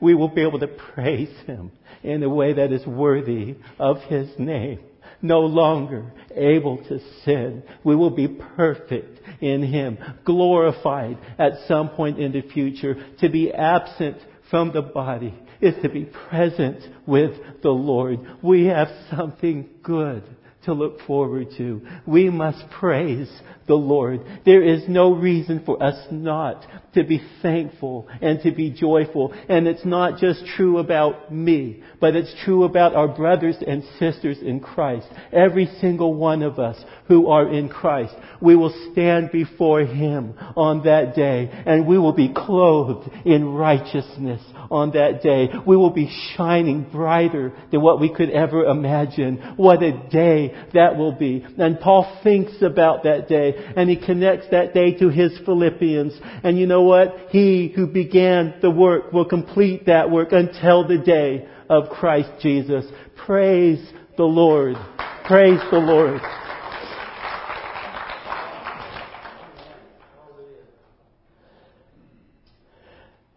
[0.00, 1.70] we will be able to praise Him
[2.02, 4.80] in a way that is worthy of His name.
[5.22, 7.62] No longer able to sin.
[7.84, 12.96] We will be perfect in Him, glorified at some point in the future.
[13.20, 14.18] To be absent
[14.50, 18.20] from the body is to be present with the Lord.
[18.42, 20.24] We have something good
[20.64, 21.80] to look forward to.
[22.06, 23.30] We must praise
[23.66, 24.20] the Lord.
[24.44, 29.32] There is no reason for us not to be thankful and to be joyful.
[29.48, 34.38] And it's not just true about me, but it's true about our brothers and sisters
[34.42, 35.06] in Christ.
[35.32, 38.14] Every single one of us who are in Christ.
[38.40, 44.42] We will stand before Him on that day and we will be clothed in righteousness
[44.70, 45.48] on that day.
[45.66, 49.54] We will be shining brighter than what we could ever imagine.
[49.56, 51.44] What a day that will be.
[51.58, 56.18] And Paul thinks about that day and he connects that day to his Philippians.
[56.42, 57.28] And you know what?
[57.30, 62.84] He who began the work will complete that work until the day of Christ Jesus.
[63.26, 63.84] Praise
[64.16, 64.76] the Lord.
[65.24, 66.20] Praise the Lord.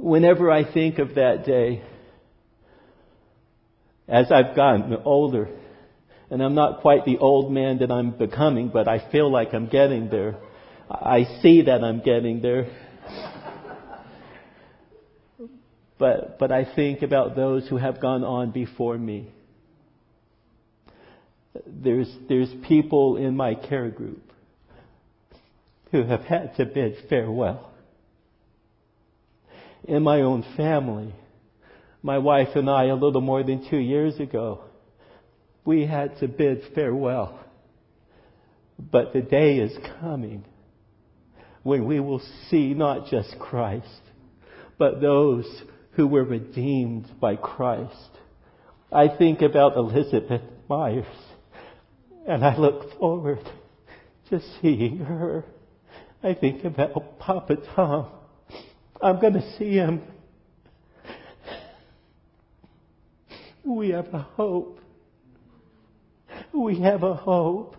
[0.04, 1.82] whenever I think of that day,
[4.08, 5.49] as I've gotten older,
[6.34, 9.67] and I'm not quite the old man that I'm becoming, but I feel like I'm
[9.67, 10.36] getting there.
[10.89, 12.76] I see that I'm getting there.
[16.00, 19.32] But, but I think about those who have gone on before me.
[21.67, 24.24] There's, there's people in my care group
[25.91, 27.72] who have had to bid farewell
[29.84, 31.13] in my own family.
[32.02, 34.63] My wife and I, a little more than two years ago,
[35.66, 37.40] we had to bid farewell.
[38.80, 40.46] But the day is coming
[41.64, 44.02] when we will see not just Christ,
[44.78, 45.46] but those
[45.92, 48.10] who were redeemed by Christ.
[48.92, 51.06] I think about Elizabeth Myers
[52.28, 53.48] and I look forward
[54.30, 55.46] to seeing her.
[56.22, 58.08] I think about Papa Tom
[59.04, 60.02] I'm going to see him.
[63.66, 64.80] We have a hope.
[66.54, 67.75] We have a hope.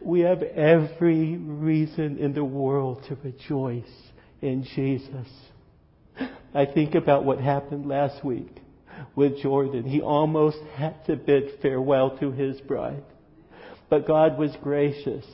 [0.00, 3.84] We have every reason in the world to rejoice
[4.40, 5.28] in Jesus.
[6.54, 8.56] I think about what happened last week
[9.14, 9.84] with Jordan.
[9.84, 13.04] He almost had to bid farewell to his bride.
[13.90, 15.26] But God was gracious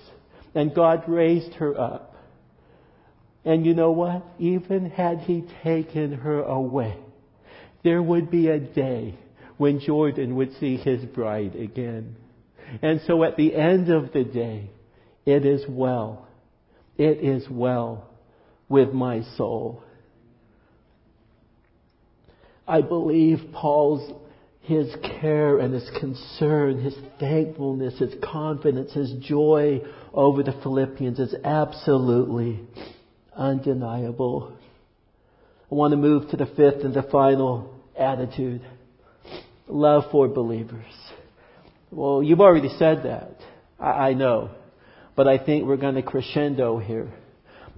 [0.55, 2.17] and God raised her up.
[3.45, 4.27] And you know what?
[4.39, 6.99] Even had he taken her away,
[7.85, 9.17] there would be a day
[9.57, 12.17] when Jordan would see his bride again.
[12.83, 14.71] And so at the end of the day,
[15.25, 16.27] it is well.
[16.99, 18.09] It is well
[18.69, 19.83] with my soul.
[22.67, 24.13] I believe Paul's
[24.67, 29.81] his care and his concern, his thankfulness, his confidence, his joy
[30.13, 32.61] over the Philippians is absolutely
[33.37, 34.57] undeniable.
[35.71, 38.61] I want to move to the fifth and the final attitude.
[39.69, 40.85] Love for believers.
[41.91, 43.37] Well, you've already said that.
[43.79, 44.51] I, I know.
[45.17, 47.13] But I think we're going to crescendo here.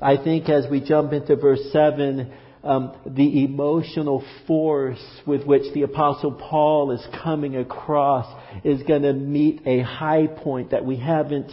[0.01, 2.32] I think as we jump into verse 7,
[2.64, 8.26] um, the emotional force with which the Apostle Paul is coming across
[8.64, 11.51] is going to meet a high point that we haven't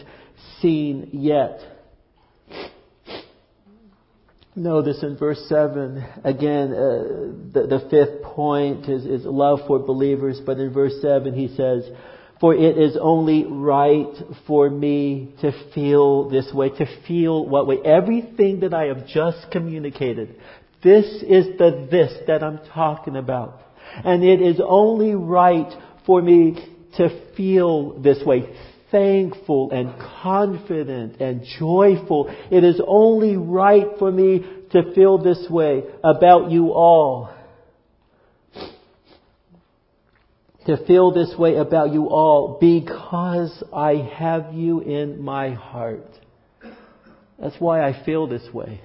[0.61, 1.59] seen yet.
[4.57, 6.77] Notice in verse 7, again, uh,
[7.51, 11.83] the, the, fifth point is, is love for believers, but in verse 7 he says,
[12.39, 14.13] For it is only right
[14.47, 17.79] for me to feel this way, to feel what way.
[17.83, 20.39] Everything that I have just communicated,
[20.81, 23.59] this is the this that I'm talking about.
[24.05, 25.71] And it is only right
[26.05, 28.55] for me to feel this way
[28.95, 29.93] thankful and
[30.23, 32.33] confident and joyful.
[32.49, 37.33] It is only right for me to feel this way about you all.
[40.67, 46.07] To feel this way about you all because I have you in my heart.
[47.37, 48.79] That's why I feel this way.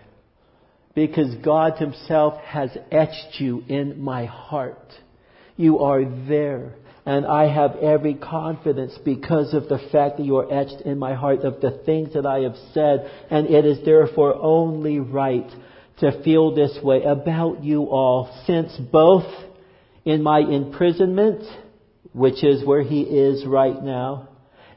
[0.93, 4.93] Because God Himself has etched you in my heart.
[5.57, 6.75] You are there.
[7.07, 11.15] And I have every confidence because of the fact that you are etched in my
[11.15, 13.11] heart of the things that I have said.
[13.31, 15.51] And it is therefore only right
[16.01, 19.27] to feel this way about you all, since both
[20.05, 21.45] in my imprisonment,
[22.13, 24.29] which is where he is right now,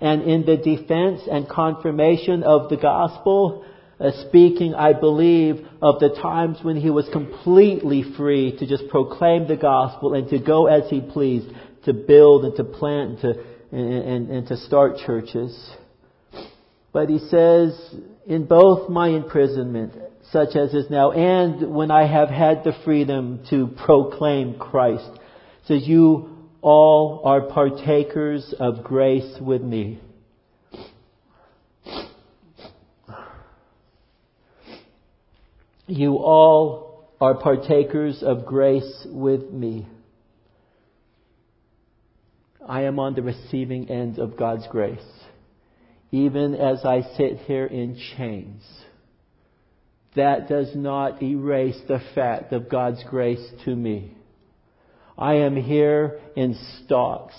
[0.01, 3.65] and in the defense and confirmation of the gospel,
[3.99, 9.47] uh, speaking, I believe, of the times when he was completely free to just proclaim
[9.47, 11.47] the gospel and to go as he pleased
[11.85, 15.71] to build and to plant and to, and, and, and to start churches.
[16.91, 17.95] But he says,
[18.27, 19.93] in both my imprisonment,
[20.31, 25.09] such as is now, and when I have had the freedom to proclaim Christ,
[25.65, 29.99] says, you all are partakers of grace with me.
[35.87, 39.87] You all are partakers of grace with me.
[42.67, 44.99] I am on the receiving end of God's grace,
[46.11, 48.63] even as I sit here in chains.
[50.15, 54.15] That does not erase the fact of God's grace to me.
[55.17, 56.55] I am here in
[56.85, 57.35] stocks.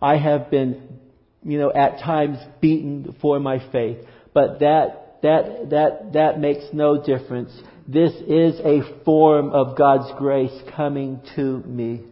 [0.00, 0.98] I have been,
[1.42, 3.98] you know, at times beaten for my faith,
[4.34, 7.50] but that, that, that, that makes no difference.
[7.88, 12.02] This is a form of God's grace coming to me.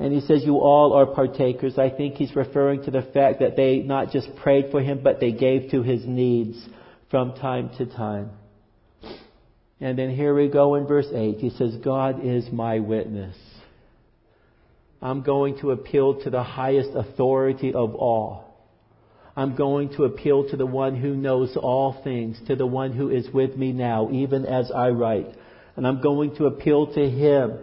[0.00, 1.78] And he says, You all are partakers.
[1.78, 5.20] I think he's referring to the fact that they not just prayed for him, but
[5.20, 6.58] they gave to his needs
[7.10, 8.30] from time to time.
[9.78, 11.38] And then here we go in verse 8.
[11.38, 13.36] He says, God is my witness.
[15.02, 18.46] I'm going to appeal to the highest authority of all.
[19.36, 23.10] I'm going to appeal to the one who knows all things, to the one who
[23.10, 25.34] is with me now, even as I write.
[25.76, 27.58] And I'm going to appeal to him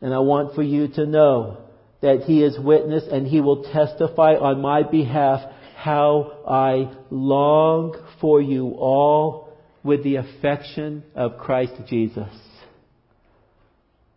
[0.00, 1.58] and I want for you to know
[2.00, 5.40] that He is witness and He will testify on my behalf
[5.76, 12.32] how I long for you all with the affection of Christ Jesus.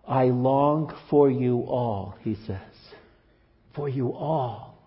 [0.07, 2.59] I long for you all, he says.
[3.75, 4.77] For you all.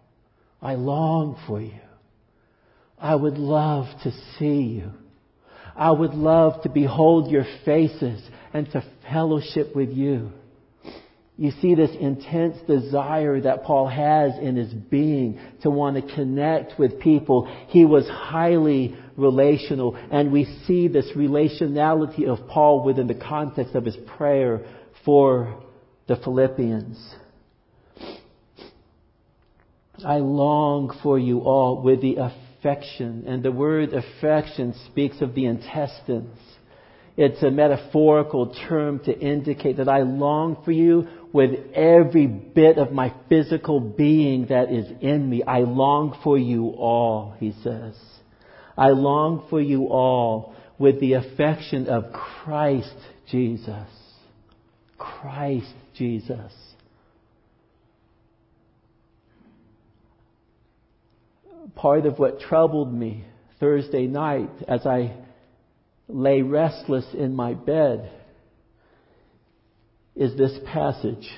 [0.60, 1.80] I long for you.
[2.98, 4.92] I would love to see you.
[5.74, 8.22] I would love to behold your faces
[8.52, 10.32] and to fellowship with you.
[11.38, 16.78] You see this intense desire that Paul has in his being to want to connect
[16.78, 17.46] with people.
[17.68, 23.84] He was highly relational, and we see this relationality of Paul within the context of
[23.84, 24.66] his prayer
[25.04, 25.62] for
[26.06, 26.98] the Philippians.
[30.04, 35.44] I long for you all with the affection, and the word affection speaks of the
[35.44, 36.38] intestines.
[37.16, 42.92] It's a metaphorical term to indicate that I long for you with every bit of
[42.92, 45.42] my physical being that is in me.
[45.42, 47.94] I long for you all, he says.
[48.76, 52.94] I long for you all with the affection of Christ
[53.30, 53.88] Jesus.
[54.98, 56.52] Christ Jesus.
[61.74, 63.24] Part of what troubled me
[63.58, 65.16] Thursday night as I
[66.08, 68.10] lay restless in my bed
[70.16, 71.28] is this passage.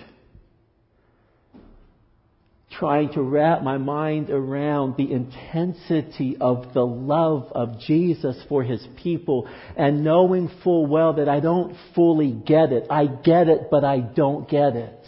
[2.71, 8.87] Trying to wrap my mind around the intensity of the love of Jesus for His
[9.03, 12.87] people and knowing full well that I don't fully get it.
[12.89, 15.05] I get it, but I don't get it.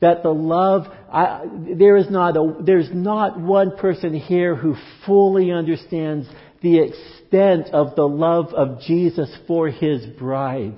[0.00, 1.44] That the love, I,
[1.78, 4.74] there is not a, there's not one person here who
[5.06, 6.26] fully understands
[6.62, 10.74] the extent of the love of Jesus for His bride.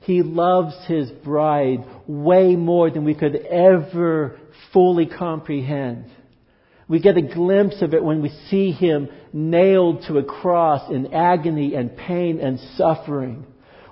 [0.00, 4.38] He loves His bride way more than we could ever
[4.72, 6.06] fully comprehend.
[6.88, 11.14] We get a glimpse of it when we see Him nailed to a cross in
[11.14, 13.46] agony and pain and suffering.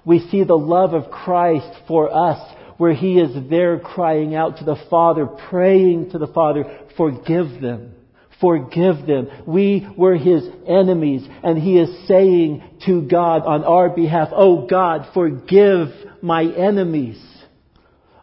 [0.05, 2.41] We see the love of Christ for us
[2.79, 6.65] where He is there crying out to the Father, praying to the Father,
[6.97, 7.95] forgive them.
[8.41, 9.29] Forgive them.
[9.47, 15.09] We were His enemies and He is saying to God on our behalf, Oh God,
[15.13, 15.89] forgive
[16.23, 17.23] my enemies.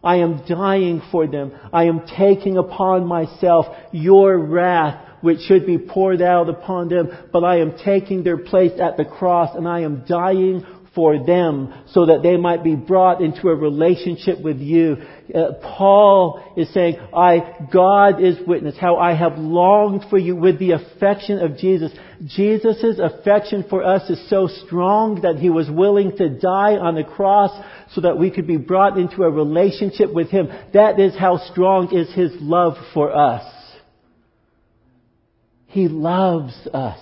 [0.03, 1.51] I am dying for them.
[1.74, 7.43] I am taking upon myself your wrath which should be poured out upon them, but
[7.43, 10.63] I am taking their place at the cross and I am dying
[10.96, 14.98] for them so that they might be brought into a relationship with you.
[15.34, 20.58] Uh, Paul is saying, I, God is witness how I have longed for you with
[20.58, 21.91] the affection of Jesus.
[22.26, 27.04] Jesus' affection for us is so strong that he was willing to die on the
[27.04, 27.52] cross
[27.91, 30.48] so that we could be brought into a relationship with him.
[30.74, 33.52] That is how strong is his love for us.
[35.68, 37.00] He loves us.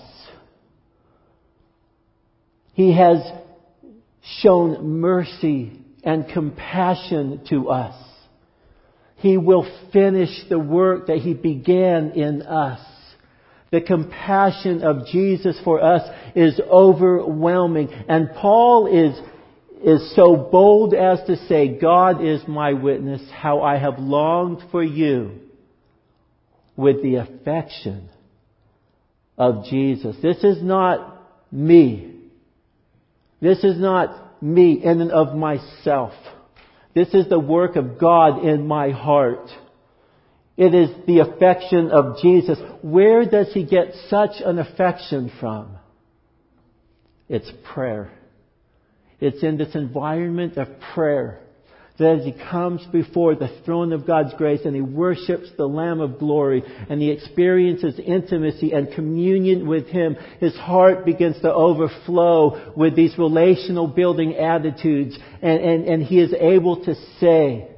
[2.72, 3.18] He has
[4.40, 5.72] shown mercy
[6.02, 7.94] and compassion to us.
[9.16, 12.80] He will finish the work that He began in us.
[13.70, 16.02] The compassion of Jesus for us
[16.36, 17.88] is overwhelming.
[18.08, 19.18] And Paul is,
[19.82, 24.82] is so bold as to say, God is my witness, how I have longed for
[24.82, 25.40] you
[26.76, 28.08] with the affection
[29.36, 30.16] of Jesus.
[30.22, 32.13] This is not me.
[33.44, 36.14] This is not me in and of myself.
[36.94, 39.50] This is the work of God in my heart.
[40.56, 42.58] It is the affection of Jesus.
[42.80, 45.76] Where does he get such an affection from?
[47.28, 48.10] It's prayer.
[49.20, 51.43] It's in this environment of prayer
[51.98, 56.00] that as he comes before the throne of God's grace and he worships the Lamb
[56.00, 62.72] of glory and he experiences intimacy and communion with him, his heart begins to overflow
[62.76, 67.68] with these relational building attitudes and, and, and he is able to say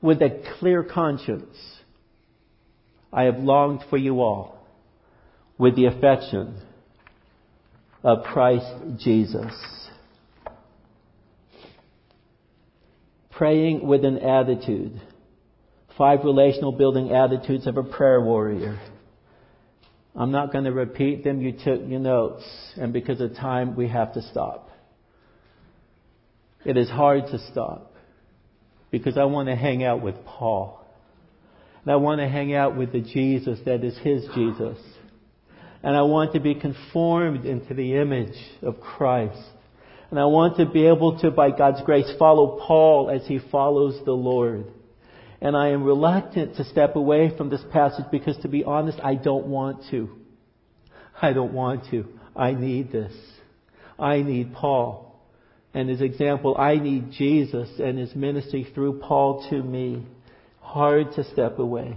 [0.00, 1.56] with a clear conscience,
[3.12, 4.66] I have longed for you all
[5.58, 6.58] with the affection
[8.02, 9.52] of Christ Jesus.
[13.38, 15.00] Praying with an attitude.
[15.96, 18.80] Five relational building attitudes of a prayer warrior.
[20.16, 21.40] I'm not going to repeat them.
[21.40, 22.42] You took your notes.
[22.76, 24.70] And because of time, we have to stop.
[26.64, 27.94] It is hard to stop
[28.90, 30.84] because I want to hang out with Paul.
[31.84, 34.78] And I want to hang out with the Jesus that is his Jesus.
[35.84, 39.38] And I want to be conformed into the image of Christ.
[40.10, 44.00] And I want to be able to, by God's grace, follow Paul as he follows
[44.04, 44.66] the Lord.
[45.40, 49.14] And I am reluctant to step away from this passage because, to be honest, I
[49.14, 50.08] don't want to.
[51.20, 52.06] I don't want to.
[52.34, 53.12] I need this.
[53.98, 55.08] I need Paul
[55.74, 56.56] and his example.
[56.58, 60.06] I need Jesus and his ministry through Paul to me.
[60.60, 61.96] Hard to step away.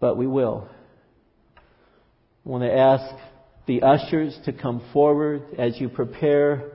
[0.00, 0.68] But we will.
[1.56, 3.14] I want to ask
[3.68, 6.72] the ushers to come forward as you prepare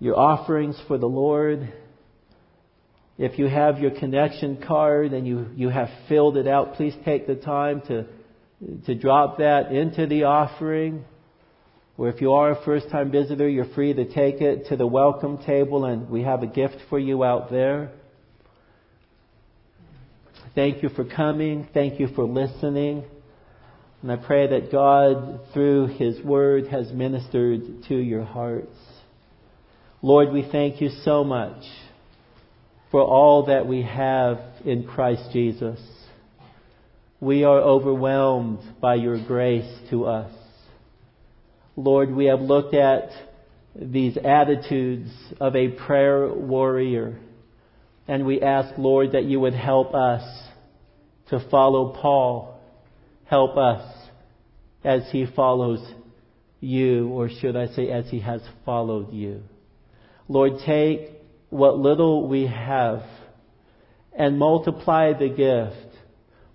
[0.00, 1.72] your offerings for the Lord.
[3.16, 7.26] If you have your connection card and you, you have filled it out, please take
[7.26, 8.04] the time to,
[8.84, 11.04] to drop that into the offering.
[11.96, 14.86] Or if you are a first time visitor, you're free to take it to the
[14.86, 17.92] welcome table and we have a gift for you out there.
[20.56, 21.68] Thank you for coming.
[21.72, 23.04] Thank you for listening.
[24.02, 28.76] And I pray that God, through His Word, has ministered to your hearts.
[30.02, 31.62] Lord, we thank you so much
[32.90, 35.80] for all that we have in Christ Jesus.
[37.20, 40.32] We are overwhelmed by your grace to us.
[41.76, 43.10] Lord, we have looked at
[43.74, 47.18] these attitudes of a prayer warrior,
[48.06, 50.22] and we ask, Lord, that you would help us
[51.28, 52.55] to follow Paul.
[53.26, 53.92] Help us
[54.84, 55.84] as he follows
[56.60, 59.42] you, or should I say, as he has followed you.
[60.28, 61.10] Lord, take
[61.50, 63.02] what little we have
[64.16, 65.94] and multiply the gift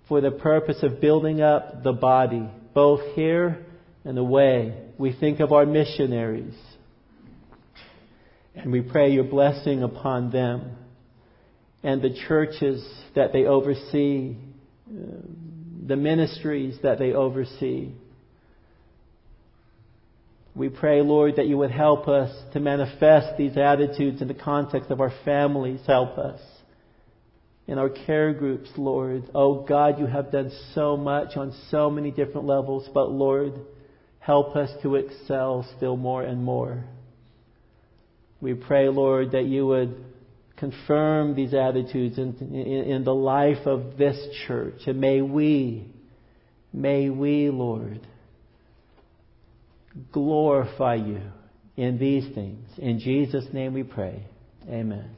[0.08, 3.64] for the purpose of building up the body, both here
[4.04, 4.76] and away.
[4.98, 6.54] We think of our missionaries
[8.54, 10.76] and we pray your blessing upon them
[11.82, 14.36] and the churches that they oversee,
[14.88, 15.41] um,
[15.84, 17.92] the ministries that they oversee.
[20.54, 24.90] We pray, Lord, that you would help us to manifest these attitudes in the context
[24.90, 25.80] of our families.
[25.86, 26.40] Help us.
[27.66, 29.30] In our care groups, Lord.
[29.34, 33.54] Oh God, you have done so much on so many different levels, but Lord,
[34.18, 36.84] help us to excel still more and more.
[38.40, 40.04] We pray, Lord, that you would
[40.62, 44.82] confirm these attitudes in, in, in the life of this church.
[44.86, 45.88] And may we,
[46.72, 48.06] may we, Lord,
[50.12, 51.20] glorify you
[51.76, 52.64] in these things.
[52.78, 54.24] In Jesus' name we pray.
[54.68, 55.10] Amen.